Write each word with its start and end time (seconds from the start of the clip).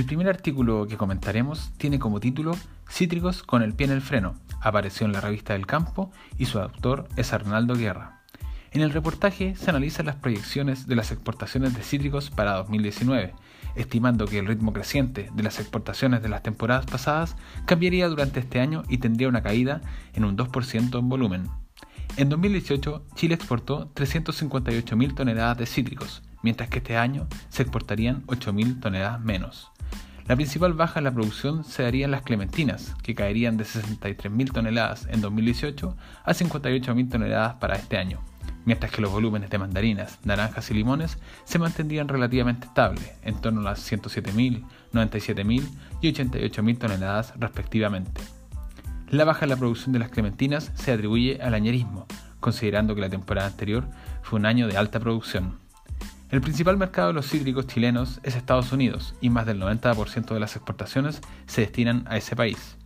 El 0.00 0.06
primer 0.06 0.28
artículo 0.28 0.86
que 0.86 0.96
comentaremos 0.96 1.72
tiene 1.76 1.98
como 1.98 2.20
título 2.20 2.56
Cítricos 2.88 3.42
con 3.42 3.60
el 3.60 3.74
pie 3.74 3.86
en 3.86 3.92
el 3.92 4.00
freno. 4.00 4.34
Apareció 4.62 5.04
en 5.04 5.12
la 5.12 5.20
revista 5.20 5.52
del 5.52 5.66
campo 5.66 6.10
y 6.38 6.46
su 6.46 6.58
autor 6.58 7.06
es 7.16 7.34
Arnaldo 7.34 7.74
Guerra. 7.74 8.22
En 8.72 8.80
el 8.80 8.92
reportaje 8.92 9.54
se 9.56 9.68
analizan 9.68 10.06
las 10.06 10.16
proyecciones 10.16 10.86
de 10.86 10.96
las 10.96 11.12
exportaciones 11.12 11.74
de 11.74 11.82
cítricos 11.82 12.30
para 12.30 12.54
2019, 12.54 13.34
estimando 13.74 14.24
que 14.24 14.38
el 14.38 14.46
ritmo 14.46 14.72
creciente 14.72 15.28
de 15.34 15.42
las 15.42 15.60
exportaciones 15.60 16.22
de 16.22 16.30
las 16.30 16.42
temporadas 16.42 16.86
pasadas 16.86 17.36
cambiaría 17.66 18.08
durante 18.08 18.40
este 18.40 18.58
año 18.58 18.84
y 18.88 18.96
tendría 18.96 19.28
una 19.28 19.42
caída 19.42 19.82
en 20.14 20.24
un 20.24 20.34
2% 20.34 20.98
en 20.98 21.08
volumen. 21.10 21.50
En 22.16 22.30
2018, 22.30 23.04
Chile 23.16 23.34
exportó 23.34 23.92
358.000 23.92 25.14
toneladas 25.14 25.58
de 25.58 25.66
cítricos, 25.66 26.22
mientras 26.42 26.70
que 26.70 26.78
este 26.78 26.96
año 26.96 27.28
se 27.50 27.60
exportarían 27.60 28.24
8.000 28.28 28.80
toneladas 28.80 29.20
menos. 29.20 29.70
La 30.30 30.36
principal 30.36 30.74
baja 30.74 31.00
en 31.00 31.04
la 31.06 31.10
producción 31.10 31.64
se 31.64 31.82
daría 31.82 32.04
en 32.04 32.12
las 32.12 32.22
clementinas, 32.22 32.94
que 33.02 33.16
caerían 33.16 33.56
de 33.56 33.64
63.000 33.64 34.52
toneladas 34.52 35.08
en 35.10 35.20
2018 35.20 35.96
a 36.22 36.32
58.000 36.32 37.10
toneladas 37.10 37.54
para 37.54 37.74
este 37.74 37.96
año, 37.96 38.20
mientras 38.64 38.92
que 38.92 39.02
los 39.02 39.10
volúmenes 39.10 39.50
de 39.50 39.58
mandarinas, 39.58 40.20
naranjas 40.22 40.70
y 40.70 40.74
limones 40.74 41.18
se 41.42 41.58
mantendrían 41.58 42.06
relativamente 42.06 42.68
estables, 42.68 43.10
en 43.22 43.40
torno 43.40 43.62
a 43.62 43.64
las 43.64 43.90
107.000, 43.90 44.64
97.000 44.92 45.68
y 46.00 46.12
88.000 46.12 46.78
toneladas 46.78 47.34
respectivamente. 47.36 48.22
La 49.08 49.24
baja 49.24 49.46
en 49.46 49.50
la 49.50 49.56
producción 49.56 49.92
de 49.92 49.98
las 49.98 50.10
clementinas 50.10 50.70
se 50.76 50.92
atribuye 50.92 51.40
al 51.42 51.54
añerismo, 51.54 52.06
considerando 52.38 52.94
que 52.94 53.00
la 53.00 53.10
temporada 53.10 53.48
anterior 53.48 53.88
fue 54.22 54.38
un 54.38 54.46
año 54.46 54.68
de 54.68 54.76
alta 54.76 55.00
producción. 55.00 55.58
El 56.30 56.40
principal 56.40 56.76
mercado 56.76 57.08
de 57.08 57.14
los 57.14 57.28
cítricos 57.28 57.66
chilenos 57.66 58.20
es 58.22 58.36
Estados 58.36 58.70
Unidos 58.70 59.16
y 59.20 59.30
más 59.30 59.46
del 59.46 59.60
90% 59.60 60.32
de 60.32 60.38
las 60.38 60.54
exportaciones 60.54 61.20
se 61.46 61.62
destinan 61.62 62.04
a 62.08 62.18
ese 62.18 62.36
país. 62.36 62.76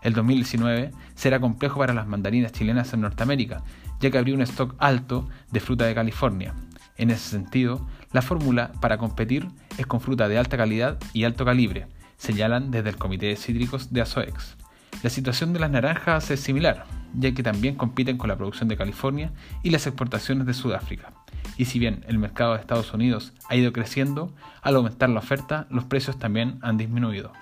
El 0.00 0.14
2019 0.14 0.90
será 1.14 1.38
complejo 1.38 1.80
para 1.80 1.92
las 1.92 2.06
mandarinas 2.06 2.52
chilenas 2.52 2.94
en 2.94 3.02
Norteamérica, 3.02 3.62
ya 4.00 4.10
que 4.10 4.16
habría 4.16 4.34
un 4.34 4.40
stock 4.40 4.74
alto 4.78 5.28
de 5.50 5.60
fruta 5.60 5.84
de 5.84 5.94
California. 5.94 6.54
En 6.96 7.10
ese 7.10 7.28
sentido, 7.28 7.86
la 8.12 8.22
fórmula 8.22 8.72
para 8.80 8.96
competir 8.96 9.48
es 9.76 9.86
con 9.86 10.00
fruta 10.00 10.26
de 10.26 10.38
alta 10.38 10.56
calidad 10.56 10.96
y 11.12 11.24
alto 11.24 11.44
calibre, 11.44 11.88
señalan 12.16 12.70
desde 12.70 12.88
el 12.88 12.96
Comité 12.96 13.26
de 13.26 13.36
Cítricos 13.36 13.92
de 13.92 14.00
ASOEX. 14.00 14.56
La 15.02 15.10
situación 15.10 15.52
de 15.52 15.60
las 15.60 15.70
naranjas 15.70 16.30
es 16.30 16.40
similar, 16.40 16.86
ya 17.12 17.34
que 17.34 17.42
también 17.42 17.74
compiten 17.74 18.16
con 18.16 18.28
la 18.28 18.36
producción 18.36 18.70
de 18.70 18.78
California 18.78 19.30
y 19.62 19.68
las 19.68 19.86
exportaciones 19.86 20.46
de 20.46 20.54
Sudáfrica. 20.54 21.12
Y 21.56 21.66
si 21.66 21.78
bien 21.78 22.04
el 22.08 22.18
mercado 22.18 22.54
de 22.54 22.60
Estados 22.60 22.92
Unidos 22.92 23.32
ha 23.48 23.56
ido 23.56 23.72
creciendo, 23.72 24.34
al 24.62 24.76
aumentar 24.76 25.08
la 25.10 25.20
oferta, 25.20 25.66
los 25.70 25.84
precios 25.84 26.18
también 26.18 26.58
han 26.62 26.76
disminuido. 26.76 27.32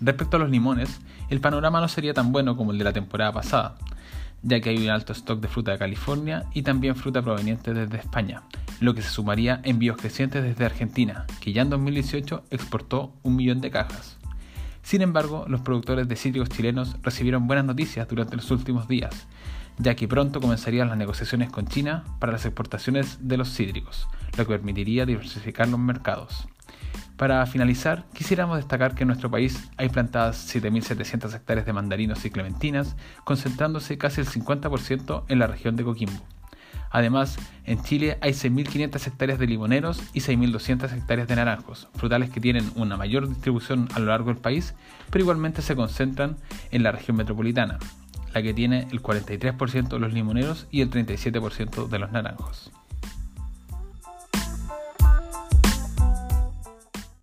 Respecto 0.00 0.36
a 0.36 0.40
los 0.40 0.50
limones, 0.50 1.00
el 1.30 1.40
panorama 1.40 1.80
no 1.80 1.88
sería 1.88 2.14
tan 2.14 2.32
bueno 2.32 2.56
como 2.56 2.72
el 2.72 2.78
de 2.78 2.84
la 2.84 2.92
temporada 2.92 3.32
pasada, 3.32 3.76
ya 4.42 4.60
que 4.60 4.70
hay 4.70 4.78
un 4.78 4.90
alto 4.90 5.12
stock 5.12 5.40
de 5.40 5.48
fruta 5.48 5.72
de 5.72 5.78
California 5.78 6.44
y 6.52 6.62
también 6.62 6.96
fruta 6.96 7.22
proveniente 7.22 7.72
desde 7.72 7.98
España, 7.98 8.42
lo 8.80 8.94
que 8.94 9.02
se 9.02 9.10
sumaría 9.10 9.60
envíos 9.62 9.96
crecientes 9.96 10.42
desde 10.42 10.64
Argentina, 10.64 11.26
que 11.40 11.52
ya 11.52 11.62
en 11.62 11.70
2018 11.70 12.44
exportó 12.50 13.14
un 13.22 13.36
millón 13.36 13.60
de 13.60 13.70
cajas. 13.70 14.18
Sin 14.82 15.00
embargo, 15.00 15.44
los 15.46 15.60
productores 15.60 16.08
de 16.08 16.16
cítricos 16.16 16.48
chilenos 16.48 16.96
recibieron 17.02 17.46
buenas 17.46 17.64
noticias 17.64 18.08
durante 18.08 18.34
los 18.34 18.50
últimos 18.50 18.88
días, 18.88 19.28
ya 19.82 19.96
que 19.96 20.06
pronto 20.06 20.40
comenzarían 20.40 20.88
las 20.88 20.96
negociaciones 20.96 21.50
con 21.50 21.66
China 21.66 22.04
para 22.20 22.32
las 22.32 22.44
exportaciones 22.44 23.18
de 23.20 23.36
los 23.36 23.52
cítricos, 23.52 24.06
lo 24.36 24.46
que 24.46 24.52
permitiría 24.52 25.04
diversificar 25.04 25.68
los 25.68 25.80
mercados. 25.80 26.46
Para 27.16 27.44
finalizar, 27.46 28.04
quisiéramos 28.14 28.56
destacar 28.56 28.94
que 28.94 29.02
en 29.02 29.08
nuestro 29.08 29.30
país 29.30 29.68
hay 29.76 29.88
plantadas 29.88 30.54
7.700 30.54 31.34
hectáreas 31.34 31.66
de 31.66 31.72
mandarinos 31.72 32.24
y 32.24 32.30
clementinas, 32.30 32.96
concentrándose 33.24 33.98
casi 33.98 34.20
el 34.20 34.26
50% 34.26 35.24
en 35.28 35.38
la 35.38 35.46
región 35.46 35.76
de 35.76 35.84
Coquimbo. 35.84 36.20
Además, 36.90 37.38
en 37.64 37.82
Chile 37.82 38.18
hay 38.20 38.32
6.500 38.32 39.06
hectáreas 39.06 39.38
de 39.38 39.46
limoneros 39.46 40.02
y 40.12 40.20
6.200 40.20 40.92
hectáreas 40.92 41.26
de 41.26 41.36
naranjos, 41.36 41.88
frutales 41.94 42.30
que 42.30 42.40
tienen 42.40 42.70
una 42.74 42.96
mayor 42.96 43.28
distribución 43.28 43.88
a 43.94 43.98
lo 43.98 44.06
largo 44.06 44.28
del 44.28 44.36
país, 44.36 44.74
pero 45.10 45.22
igualmente 45.22 45.62
se 45.62 45.74
concentran 45.74 46.36
en 46.70 46.82
la 46.82 46.92
región 46.92 47.16
metropolitana, 47.16 47.78
la 48.34 48.42
que 48.42 48.54
tiene 48.54 48.88
el 48.90 49.02
43% 49.02 49.88
de 49.88 49.98
los 49.98 50.12
limoneros 50.12 50.66
y 50.70 50.80
el 50.80 50.90
37% 50.90 51.88
de 51.88 51.98
los 51.98 52.12
naranjos. 52.12 52.70